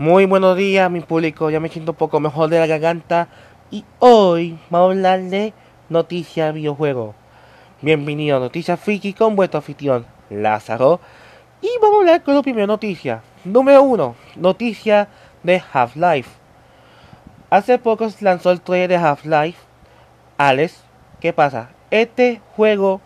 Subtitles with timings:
[0.00, 1.50] Muy buenos días, mi público.
[1.50, 3.26] Ya me siento un poco mejor de la garganta.
[3.68, 5.52] Y hoy vamos a hablar de
[5.88, 7.16] noticias videojuegos.
[7.82, 11.00] Bienvenido a Noticias Friki con vuestro anfitrión Lázaro.
[11.60, 13.22] Y vamos a hablar con la primera noticia.
[13.42, 14.14] Número 1.
[14.36, 15.08] Noticia
[15.42, 16.30] de Half-Life.
[17.50, 19.58] Hace poco se lanzó el trailer de Half-Life.
[20.36, 20.80] Alex,
[21.18, 21.70] ¿qué pasa?
[21.90, 23.00] Este juego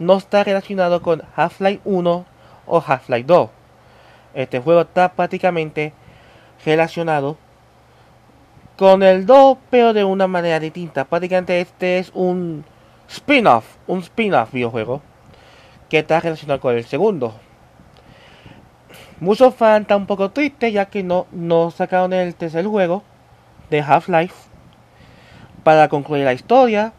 [0.00, 2.24] no está relacionado con Half-Life 1
[2.64, 3.50] o Half-Life 2.
[4.32, 5.92] Este juego está prácticamente
[6.64, 7.36] relacionado
[8.76, 11.04] con el 2, pero de una manera distinta.
[11.04, 12.64] Prácticamente este es un
[13.08, 15.02] spin-off, un spin-off videojuego
[15.88, 17.34] que está relacionado con el segundo.
[19.20, 23.02] Muchos fans están un poco tristes ya que no, no sacaron el tercer juego
[23.68, 24.34] de Half-Life
[25.64, 26.92] para concluir la historia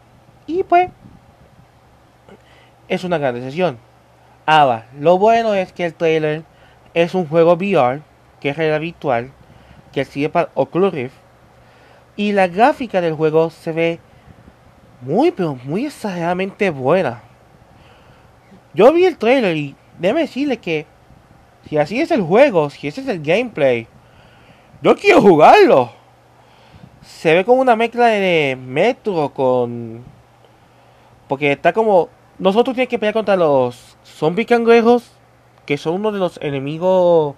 [0.46, 0.90] y pues
[2.88, 3.78] es una gran decisión.
[4.44, 6.42] Ahora, lo bueno es que el trailer
[6.92, 8.02] es un juego VR,
[8.40, 9.32] que es realidad virtual,
[9.92, 11.14] que sirve para Oculus Rift.
[12.16, 14.00] Y la gráfica del juego se ve
[15.00, 17.22] muy, pero muy exageradamente buena.
[18.74, 20.86] Yo vi el trailer y déjeme decirle que
[21.68, 23.86] si así es el juego, si ese es el gameplay,
[24.82, 25.92] yo quiero jugarlo.
[27.02, 30.04] Se ve como una mezcla de Metro con...
[31.28, 32.08] Porque está como...
[32.38, 35.12] Nosotros tenemos que pelear contra los zombies cangrejos,
[35.66, 37.34] que son uno de los enemigos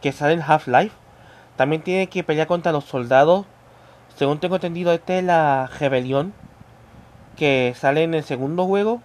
[0.00, 0.94] que salen en Half-Life.
[1.58, 3.44] También tiene que pelear contra los soldados.
[4.14, 6.32] Según tengo entendido, esta es la rebelión
[7.36, 9.02] que sale en el segundo juego.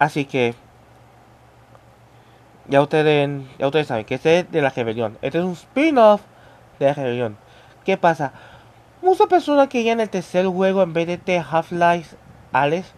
[0.00, 0.56] Así que
[2.66, 5.16] ya ustedes, ya ustedes saben que este es de la rebelión.
[5.22, 6.22] Este es un spin-off
[6.80, 7.36] de la rebelión.
[7.84, 8.32] ¿Qué pasa?
[9.00, 12.16] Muchas personas que ya en el tercer juego en vez de este Half-Life
[12.50, 12.92] Alex.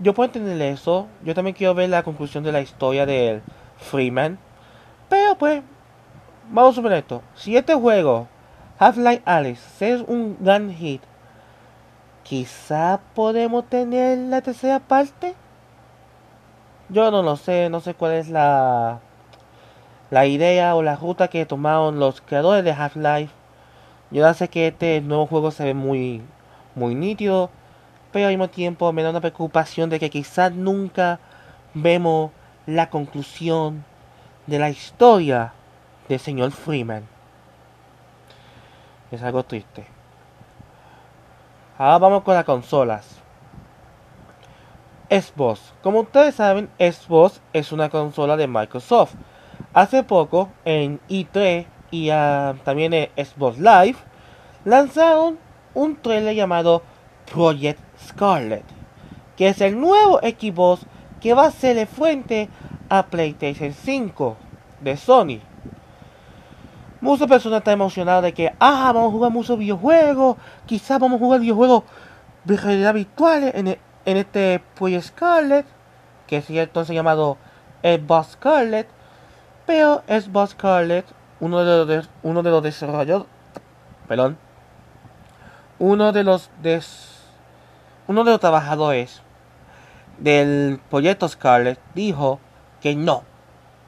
[0.00, 1.06] Yo puedo entender eso.
[1.22, 3.42] Yo también quiero ver la conclusión de la historia del
[3.76, 4.40] Freeman.
[5.08, 5.62] Pero pues,
[6.50, 7.22] vamos a suponer esto.
[7.34, 8.28] Si este juego,
[8.78, 11.02] Half-Life Alex, es un gran hit,
[12.22, 15.34] quizá podemos tener la tercera parte.
[16.88, 19.00] Yo no lo sé, no sé cuál es la
[20.10, 23.32] la idea o la ruta que tomaron los creadores de Half-Life.
[24.10, 26.22] Yo ya sé que este nuevo juego se ve muy
[26.74, 27.50] muy nítido,
[28.12, 31.20] pero al mismo tiempo me da una preocupación de que quizás nunca
[31.74, 32.32] vemos
[32.66, 33.84] la conclusión
[34.46, 35.52] de la historia
[36.10, 37.04] del señor Freeman.
[39.12, 39.86] Es algo triste.
[41.78, 43.20] Ahora vamos con las consolas.
[45.08, 45.72] Xbox.
[45.82, 49.14] Como ustedes saben, Xbox es una consola de Microsoft.
[49.72, 53.96] Hace poco, en E3 y uh, también en Xbox Live,
[54.64, 55.38] lanzaron
[55.74, 56.82] un trailer llamado
[57.32, 57.78] Project
[58.08, 58.64] Scarlet,
[59.36, 60.86] que es el nuevo Xbox
[61.20, 62.48] que va a ser de fuente
[62.88, 64.36] a PlayStation 5
[64.80, 65.49] de Sony.
[67.00, 71.24] Muchas personas están emocionadas de que, ah, vamos a jugar muchos videojuegos, quizás vamos a
[71.24, 71.84] jugar videojuegos
[72.44, 75.66] de realidad virtual en, en este Project Scarlet,
[76.26, 77.38] que es entonces llamado
[77.82, 78.86] Xbox Scarlet,
[79.66, 81.06] pero Xbox Scarlet,
[81.40, 83.26] uno de los, uno de los desarrolladores,
[84.06, 84.36] perdón,
[85.78, 87.16] uno de los des,
[88.06, 89.22] uno de los trabajadores
[90.18, 92.38] del proyecto Scarlet dijo
[92.82, 93.22] que no,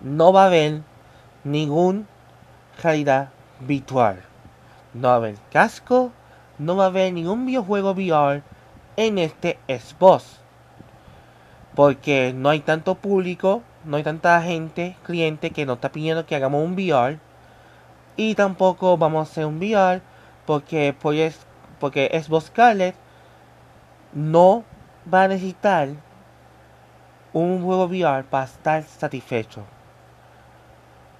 [0.03, 0.81] no va a haber
[1.44, 2.06] ningún
[2.81, 4.22] realidad virtual.
[4.94, 6.12] No va a haber casco,
[6.59, 8.43] no va a haber ningún videojuego VR
[8.97, 10.41] en este Xbox.
[11.75, 16.37] Porque no hay tanto público, no hay tanta gente, cliente que nos está pidiendo que
[16.37, 17.19] hagamos un VR.
[18.16, 20.03] Y tampoco vamos a hacer un VR
[20.47, 21.38] porque, pues,
[21.81, 22.94] porque Xbox Scarlet
[24.12, 24.65] no
[25.12, 25.88] va a necesitar
[27.32, 29.62] un juego VR para estar satisfecho.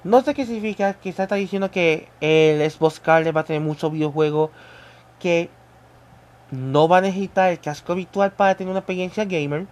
[0.05, 3.93] No sé qué significa, quizás está diciendo que el Xbox Scarlet va a tener muchos
[3.93, 4.51] videojuegos
[5.21, 5.49] que
[6.51, 9.67] no va a necesitar el casco virtual para tener una experiencia gamer.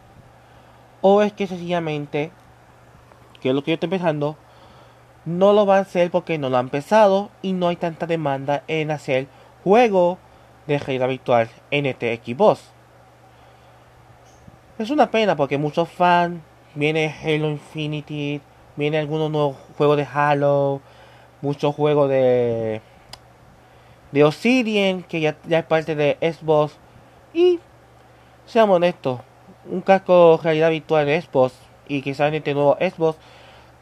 [1.00, 2.30] O es que sencillamente,
[3.40, 4.36] que es lo que yo estoy pensando,
[5.24, 8.62] no lo va a hacer porque no lo han empezado y no hay tanta demanda
[8.68, 9.26] en hacer
[9.64, 10.18] juego
[10.66, 12.70] de realidad virtual en este Xbox.
[14.78, 16.40] Es una pena porque muchos fans,
[16.74, 18.40] viene Halo Infinity,
[18.80, 20.80] viene algunos nuevos juegos de Halo,
[21.42, 22.80] muchos juegos de
[24.12, 26.76] de Obsidian, que ya, ya es parte de Xbox.
[27.32, 27.60] Y,
[28.46, 29.20] seamos honestos,
[29.70, 31.54] un casco realidad virtual de Xbox
[31.86, 33.18] y quizás en este nuevo Xbox,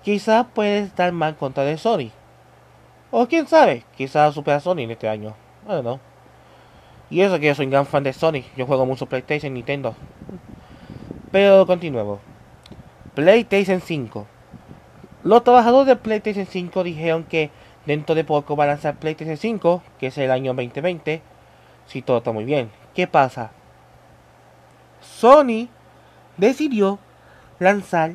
[0.03, 2.11] quizás puede estar mal contra de Sony.
[3.11, 5.35] O quién sabe, quizás supera Sony en este año.
[5.67, 6.01] Bueno,
[7.11, 9.95] Y eso que yo soy un gran fan de Sony, yo juego mucho PlayStation, Nintendo.
[11.31, 12.21] Pero continuemos.
[13.15, 14.27] PlayStation 5.
[15.25, 17.51] Los trabajadores de PlayStation 5 dijeron que
[17.89, 21.23] Dentro de poco va a lanzar PlayStation 5, que es el año 2020,
[21.87, 22.71] si todo está muy bien.
[22.95, 23.51] ¿Qué pasa?
[25.01, 25.69] Sony
[26.37, 26.99] decidió
[27.59, 28.13] lanzar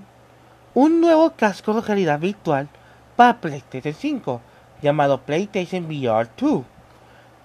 [0.75, 2.69] un nuevo casco de realidad virtual
[3.15, 4.41] para PlayStation 5
[4.83, 6.63] llamado PlayStation VR 2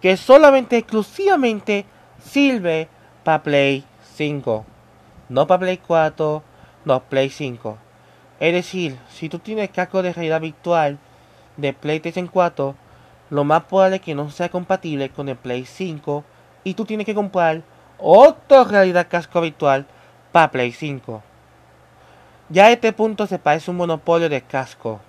[0.03, 1.87] que solamente exclusivamente
[2.23, 2.89] sirve
[3.25, 3.85] para Play
[4.17, 4.67] 5
[5.31, 6.43] no para Play 4
[6.85, 7.79] no Play 5
[8.41, 10.99] es decir si tú tienes casco de realidad virtual
[11.57, 12.75] de PlayStation 4
[13.31, 16.25] lo más probable es que no sea compatible con el Play 5
[16.65, 17.63] y tú tienes que comprar
[17.99, 19.87] otro realidad casco virtual
[20.33, 21.23] para Play 5
[22.51, 25.01] ya a este punto se parece un monopolio de casco.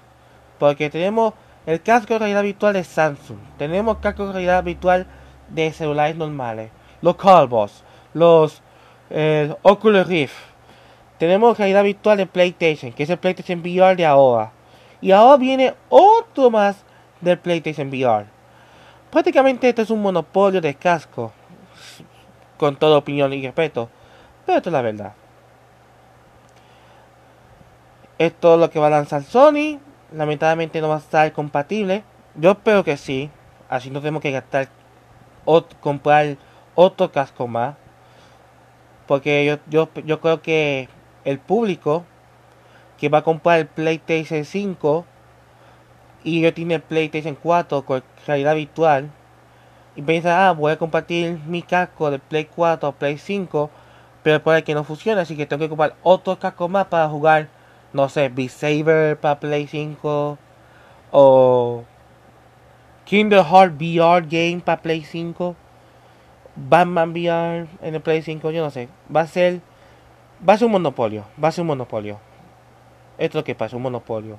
[0.57, 1.33] Porque tenemos
[1.65, 3.37] el casco de realidad virtual de Samsung.
[3.57, 5.07] Tenemos casco de realidad virtual
[5.47, 6.69] de celulares normales.
[7.01, 7.83] Los Calvos.
[8.13, 8.61] Los
[9.09, 10.35] eh, Oculus Rift.
[11.19, 12.93] Tenemos realidad virtual de PlayStation.
[12.93, 14.51] Que es el PlayStation VR de ahora.
[15.01, 16.83] Y ahora viene otro más
[17.21, 18.25] del PlayStation VR.
[19.11, 21.33] Prácticamente esto es un monopolio de casco.
[22.57, 23.89] Con toda opinión y respeto.
[24.45, 25.13] Pero esto es la verdad.
[28.17, 29.79] Es todo lo que va a lanzar Sony.
[30.13, 32.03] Lamentablemente no va a estar compatible.
[32.35, 33.29] Yo espero que sí.
[33.67, 34.69] Así no tenemos que gastar
[35.43, 36.37] o comprar
[36.75, 37.75] otro casco más.
[39.05, 40.87] Porque yo, yo, yo creo que
[41.29, 42.05] el público
[42.97, 45.05] que va a comprar el PlayStation 5
[46.23, 49.09] y yo tiene el PlayStation 4 con realidad virtual.
[49.95, 53.69] Y piensa, ah, voy a compartir mi casco de Play 4 o Play 5,
[54.23, 57.47] pero puede que no funcione, así que tengo que comprar otro casco más para jugar
[57.93, 60.37] no sé, Beat Saber para Play 5
[61.11, 61.83] o
[63.05, 65.55] Kingdom Heart VR Game para Play 5,
[66.55, 69.61] Batman VR en el Play 5, yo no sé, va a ser
[70.47, 72.19] va a ser un monopolio, va a ser un monopolio.
[73.17, 74.37] Esto es lo que pasa, un monopolio.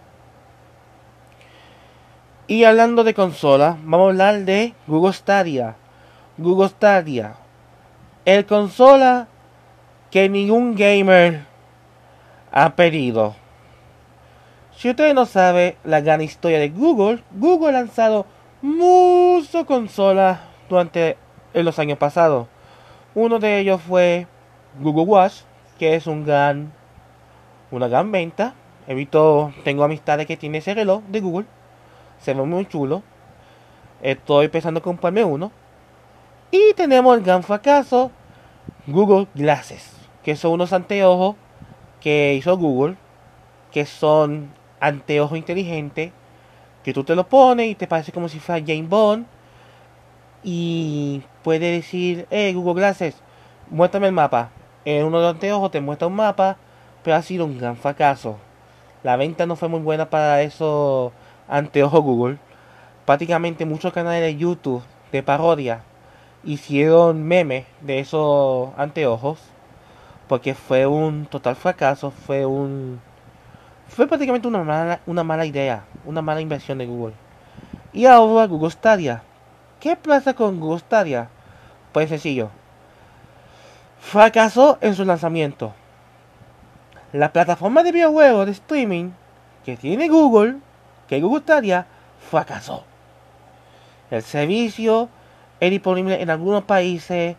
[2.46, 5.76] Y hablando de consola, vamos a hablar de Google Stadia.
[6.36, 7.34] Google Stadia.
[8.24, 9.28] El consola
[10.10, 11.46] que ningún gamer
[12.50, 13.36] ha pedido.
[14.76, 18.26] Si usted no sabe la gran historia de Google, Google ha lanzado
[18.62, 21.16] muchas consolas durante
[21.52, 22.48] los años pasados.
[23.14, 24.26] Uno de ellos fue
[24.80, 25.42] Google Watch,
[25.80, 26.74] que es un gran,
[27.70, 28.52] una gran venta.
[28.86, 31.46] He visto, tengo amistades que tienen ese reloj de Google.
[32.20, 33.02] Se ve muy chulo.
[34.02, 35.50] Estoy pensando en comprarme uno.
[36.50, 38.10] Y tenemos el gran fracaso,
[38.86, 41.36] Google Glasses, que son unos anteojos
[41.98, 42.96] que hizo Google,
[43.72, 44.50] que son
[44.80, 46.12] anteojo inteligente
[46.84, 49.26] que tú te lo pones y te parece como si fuera James Bond
[50.42, 53.16] y puede decir, eh Google Glasses,
[53.70, 54.50] muéstrame el mapa.
[54.84, 56.56] En uno de los anteojos te muestra un mapa,
[57.02, 58.36] pero ha sido un gran fracaso.
[59.02, 61.12] La venta no fue muy buena para esos
[61.48, 62.38] anteojos Google.
[63.04, 64.82] Prácticamente muchos canales de YouTube
[65.12, 65.82] de parodia
[66.44, 69.38] hicieron memes de esos anteojos
[70.28, 73.00] porque fue un total fracaso, fue un
[73.88, 77.14] fue prácticamente una mala, una mala idea, una mala inversión de Google.
[77.92, 79.22] Y ahora Google Stadia.
[79.80, 81.28] ¿Qué pasa con Google Stadia?
[81.92, 82.50] Pues sencillo.
[84.00, 85.72] Fracasó en su lanzamiento.
[87.12, 89.10] La plataforma de videojuegos de streaming
[89.64, 90.56] que tiene Google,
[91.06, 91.86] que Google Stadia,
[92.30, 92.84] fracasó.
[94.10, 95.08] El servicio
[95.60, 97.36] es disponible en algunos países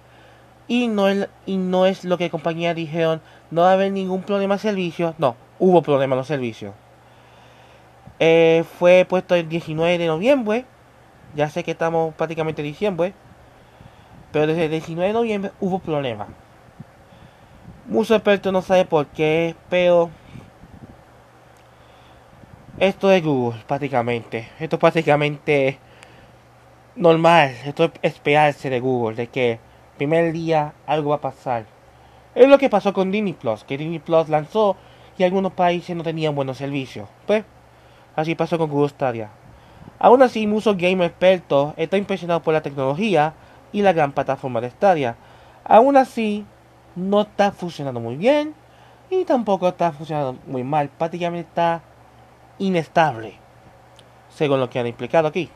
[0.67, 4.21] y no es, y no es lo que compañías dijeron, no va a haber ningún
[4.21, 5.15] problema de servicio.
[5.17, 6.73] No, hubo problemas en los servicios.
[8.19, 10.65] Eh, fue puesto el 19 de noviembre.
[11.35, 13.13] Ya sé que estamos prácticamente en diciembre.
[14.31, 16.27] Pero desde el 19 de noviembre hubo problemas.
[17.87, 20.09] Muchos expertos no saben por qué, pero
[22.79, 24.47] esto es Google prácticamente.
[24.59, 25.77] Esto es prácticamente
[26.95, 27.55] normal.
[27.65, 29.59] Esto es esperarse de Google, de que
[29.97, 31.65] primer día algo va a pasar.
[32.33, 34.77] Es lo que pasó con Disney Plus, que Disney Plus lanzó
[35.17, 37.09] y algunos países no tenían buenos servicios.
[37.27, 37.43] Pues,
[38.15, 39.29] así pasó con Google Stadia.
[39.99, 43.33] Aún así, muchos gamers expertos están impresionados por la tecnología
[43.71, 45.15] y la gran plataforma de Stadia.
[45.63, 46.45] Aún así,
[46.95, 48.53] no está funcionando muy bien
[49.09, 50.89] y tampoco está funcionando muy mal.
[50.89, 51.81] Prácticamente está
[52.59, 53.35] inestable,
[54.29, 55.49] según lo que han explicado aquí.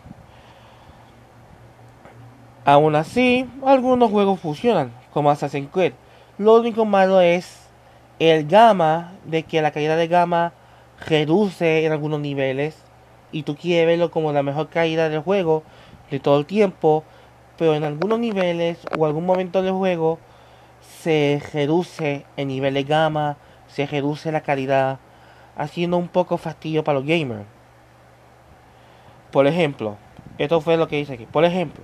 [2.66, 5.94] Aún así, algunos juegos funcionan, como Assassin's Creed.
[6.38, 7.70] Lo único malo es
[8.20, 10.54] el gamma, de que la calidad de gamma
[11.06, 12.78] reduce en algunos niveles
[13.32, 15.64] y tú quieres verlo como la mejor calidad del juego
[16.10, 17.04] de todo el tiempo,
[17.58, 20.20] pero en algunos niveles o algún momento del juego
[21.06, 24.98] se reduce el nivel de gamma, se reduce la calidad,
[25.56, 27.46] haciendo un poco fastidio para los gamers.
[29.30, 29.98] Por ejemplo,
[30.40, 31.28] esto fue lo que dice aquí.
[31.28, 31.84] Por ejemplo,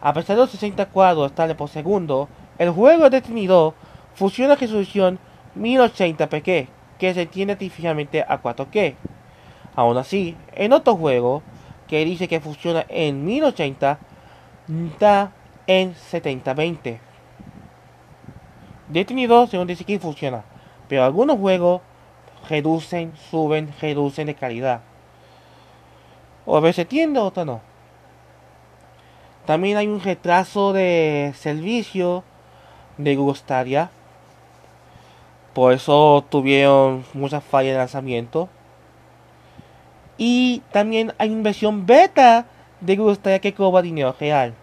[0.00, 3.74] a pesar de los 60 cuadros estables por segundo, el juego de Destiny 2
[4.14, 5.18] funciona resolución
[5.54, 8.94] 1080p, que se tiene artificialmente a 4K.
[9.76, 11.42] Aún así, en otro juego
[11.86, 13.98] que dice que funciona en 1080,
[14.90, 15.32] está
[15.66, 17.11] en 7020.
[18.92, 20.44] 2 según dice que funciona,
[20.88, 21.80] pero algunos juegos
[22.48, 24.80] reducen, suben, reducen de calidad.
[26.44, 27.60] O a veces tiende, otros no.
[29.46, 32.22] También hay un retraso de servicio
[32.96, 33.90] de Google Stadia.
[35.52, 38.48] Por eso tuvieron muchas fallas de lanzamiento.
[40.16, 42.46] Y también hay una versión beta
[42.80, 44.54] de Google Stadia que cobra dinero real.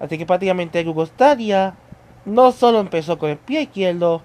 [0.00, 1.74] Así que prácticamente Google Stadia
[2.24, 4.22] no solo empezó con el pie izquierdo,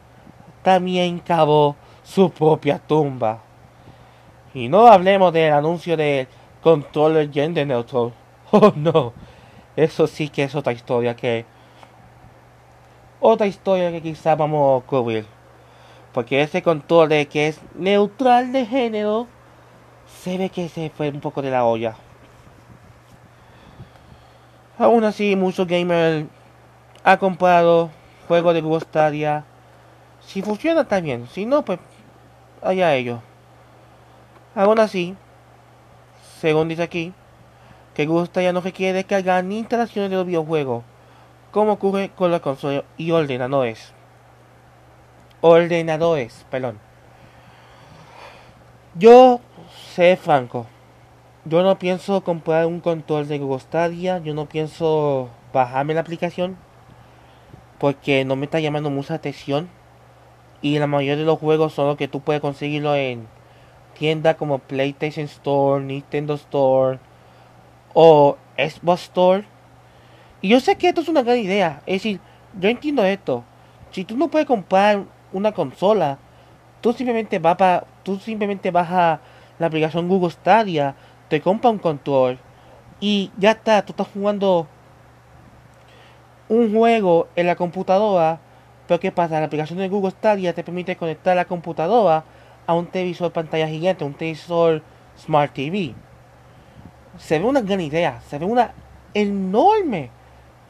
[0.64, 3.40] también cavó su propia tumba.
[4.54, 6.28] Y no hablemos del anuncio del
[6.62, 8.14] controller gender neutral.
[8.52, 9.14] Oh no,
[9.76, 11.46] eso sí que es otra historia que...
[13.20, 15.28] Otra historia que quizá vamos a cubrir.
[16.14, 19.28] Porque ese control que es neutral de género,
[20.24, 21.96] se ve que se fue un poco de la olla.
[24.80, 26.26] Aún así, muchos gamers
[27.04, 27.90] han comprado
[28.28, 29.46] juegos de Google Stadia.
[30.22, 31.28] Si funciona, está bien.
[31.28, 31.80] Si no, pues
[32.62, 33.20] allá ellos.
[34.56, 35.16] Aún así,
[36.40, 37.14] según dice aquí,
[37.94, 40.84] que gusta ya no requiere descargar ni instalaciones de los videojuegos,
[41.52, 43.94] como ocurre con la consola y ordenadores.
[45.42, 46.80] Ordenadores, perdón.
[48.96, 49.40] Yo
[49.94, 50.66] sé franco,
[51.46, 56.58] yo no pienso comprar un control de Google Stadia, yo no pienso bajarme la aplicación,
[57.80, 59.70] porque no me está llamando mucha atención.
[60.62, 63.28] Y la mayoría de los juegos son los que tú puedes conseguirlo en
[63.98, 67.00] tiendas como PlayStation Store, Nintendo Store
[67.94, 69.46] o Xbox Store.
[70.42, 71.82] Y yo sé que esto es una gran idea.
[71.86, 72.20] Es decir,
[72.60, 73.44] yo entiendo esto.
[73.92, 76.18] Si tú no puedes comprar una consola,
[76.82, 79.20] tú simplemente vas para, tú simplemente bajas
[79.58, 80.96] la aplicación Google Stadia,
[81.28, 82.40] te compras un control
[83.00, 84.68] y ya está, tú estás jugando
[86.50, 88.40] un juego en la computadora,
[88.88, 89.40] pero ¿qué pasa?
[89.40, 92.24] La aplicación de Google Stadia te permite conectar la computadora
[92.66, 94.82] a un televisor pantalla gigante, un televisor
[95.18, 95.94] Smart TV.
[97.18, 98.74] Se ve una gran idea, se ve una
[99.14, 100.10] enorme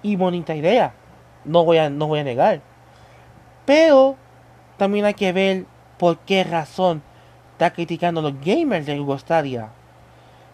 [0.04, 0.94] y bonita idea.
[1.46, 2.62] No voy a, no voy a negar.
[3.66, 4.18] Pero
[4.78, 5.66] también hay que ver
[5.98, 7.02] por qué razón
[7.54, 9.70] está criticando los gamers de Google Stadia.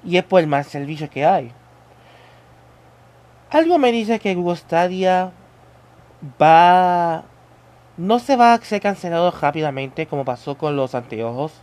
[0.04, 1.52] Y es por el mal servicio que hay.
[3.56, 5.32] Algo me dice que Google Stadia
[6.42, 7.24] va
[7.96, 11.54] no se va a ser cancelado rápidamente como pasó con los anteojos.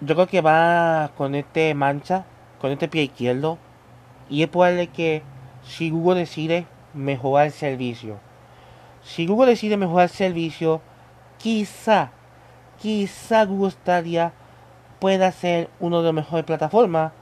[0.00, 2.24] Yo creo que va con este mancha,
[2.60, 3.58] con este pie izquierdo.
[4.28, 5.22] Y es probable que
[5.62, 8.18] si Google decide mejorar el servicio.
[9.04, 10.80] Si Google decide mejorar el servicio,
[11.38, 12.10] quizá,
[12.82, 14.32] quizá Google Stadia
[14.98, 17.12] pueda ser una de las mejores plataformas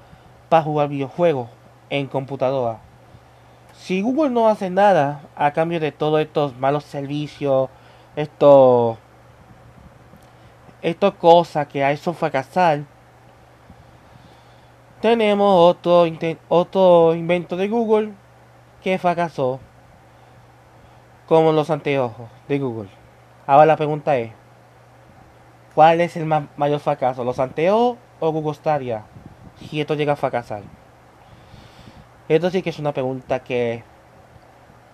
[0.48, 1.50] para jugar videojuegos
[1.90, 2.83] en computadora.
[3.74, 7.68] Si Google no hace nada a cambio de todos estos malos servicios,
[8.16, 8.96] esto,
[10.80, 12.84] esto cosas que ha hecho fracasar,
[15.02, 16.06] tenemos otro,
[16.48, 18.12] otro invento de Google
[18.82, 19.60] que fracasó,
[21.26, 22.88] como los anteojos de Google.
[23.46, 24.32] Ahora la pregunta es,
[25.74, 27.24] ¿cuál es el mayor fracaso?
[27.24, 29.04] ¿Los anteojos o Google Stadia?
[29.56, 30.62] Si esto llega a fracasar.
[32.26, 33.82] Esto sí que es una pregunta que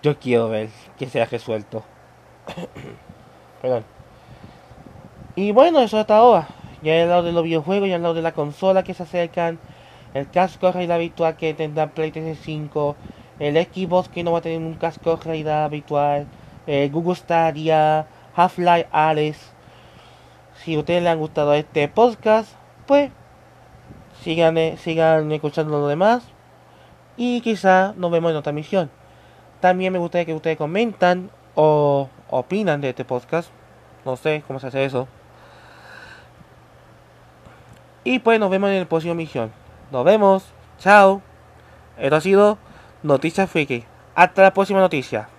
[0.03, 1.83] yo quiero ver que sea resuelto.
[3.61, 3.85] Perdón.
[5.35, 6.49] Y bueno, eso hasta ahora.
[6.81, 9.59] Ya he hablado de los videojuegos, ya he hablado de la consola que se acercan,
[10.13, 12.95] el casco de realidad virtual que tendrá PlayStation 5,
[13.39, 16.27] el Xbox que no va a tener un casco de realidad virtual,
[16.67, 19.39] el Google Stadia, Half-Life Alice.
[20.55, 22.55] Si ustedes les han gustado este podcast,
[22.87, 23.09] pues
[24.21, 26.30] sigan, sigan escuchando lo demás
[27.23, 28.89] y quizá nos vemos en otra misión.
[29.59, 33.51] También me gustaría que ustedes comentan o opinan de este podcast.
[34.03, 35.07] No sé cómo se hace eso.
[38.03, 39.51] Y pues nos vemos en la próxima misión.
[39.91, 40.45] Nos vemos.
[40.79, 41.21] Chao.
[41.99, 42.57] Esto ha sido
[43.03, 43.85] Noticias Friki.
[44.15, 45.29] Hasta la próxima noticia.